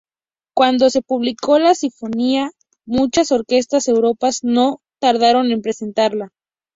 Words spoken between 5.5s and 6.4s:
en presentarla.